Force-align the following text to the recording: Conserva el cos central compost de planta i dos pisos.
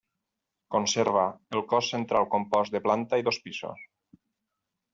Conserva 0.75 1.25
el 1.57 1.63
cos 1.75 1.91
central 1.95 2.27
compost 2.33 2.77
de 2.77 2.83
planta 2.89 3.23
i 3.23 3.29
dos 3.29 3.41
pisos. 3.47 3.87